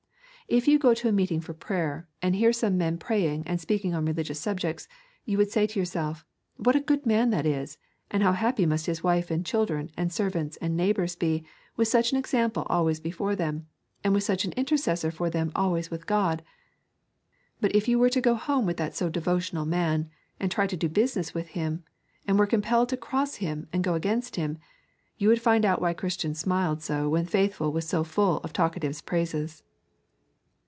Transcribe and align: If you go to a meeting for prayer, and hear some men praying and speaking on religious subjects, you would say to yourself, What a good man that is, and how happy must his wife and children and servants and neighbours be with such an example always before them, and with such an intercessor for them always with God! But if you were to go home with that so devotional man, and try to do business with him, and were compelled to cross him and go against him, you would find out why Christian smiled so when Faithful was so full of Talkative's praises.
If 0.47 0.67
you 0.67 0.79
go 0.79 0.93
to 0.95 1.07
a 1.07 1.13
meeting 1.13 1.39
for 1.39 1.53
prayer, 1.53 2.09
and 2.21 2.35
hear 2.35 2.51
some 2.51 2.77
men 2.77 2.97
praying 2.97 3.47
and 3.47 3.61
speaking 3.61 3.93
on 3.95 4.03
religious 4.03 4.37
subjects, 4.41 4.85
you 5.23 5.37
would 5.37 5.49
say 5.49 5.65
to 5.65 5.79
yourself, 5.79 6.25
What 6.57 6.75
a 6.75 6.81
good 6.81 7.05
man 7.05 7.29
that 7.29 7.45
is, 7.45 7.77
and 8.09 8.21
how 8.21 8.33
happy 8.33 8.65
must 8.65 8.85
his 8.85 9.01
wife 9.01 9.31
and 9.31 9.45
children 9.45 9.91
and 9.95 10.11
servants 10.11 10.57
and 10.57 10.75
neighbours 10.75 11.15
be 11.15 11.45
with 11.77 11.87
such 11.87 12.11
an 12.11 12.17
example 12.17 12.67
always 12.69 12.99
before 12.99 13.33
them, 13.33 13.67
and 14.03 14.13
with 14.13 14.25
such 14.25 14.43
an 14.43 14.51
intercessor 14.57 15.09
for 15.09 15.29
them 15.29 15.53
always 15.55 15.89
with 15.89 16.05
God! 16.05 16.43
But 17.61 17.73
if 17.73 17.87
you 17.87 17.97
were 17.97 18.09
to 18.09 18.19
go 18.19 18.35
home 18.35 18.65
with 18.65 18.75
that 18.75 18.93
so 18.93 19.07
devotional 19.07 19.65
man, 19.65 20.09
and 20.37 20.51
try 20.51 20.67
to 20.67 20.75
do 20.75 20.89
business 20.89 21.33
with 21.33 21.47
him, 21.49 21.85
and 22.27 22.37
were 22.37 22.45
compelled 22.45 22.89
to 22.89 22.97
cross 22.97 23.35
him 23.35 23.69
and 23.71 23.85
go 23.85 23.93
against 23.93 24.35
him, 24.35 24.57
you 25.17 25.29
would 25.29 25.41
find 25.41 25.63
out 25.63 25.81
why 25.81 25.93
Christian 25.93 26.35
smiled 26.35 26.83
so 26.83 27.07
when 27.07 27.23
Faithful 27.25 27.71
was 27.71 27.87
so 27.87 28.03
full 28.03 28.39
of 28.39 28.51
Talkative's 28.51 28.99
praises. 29.01 29.63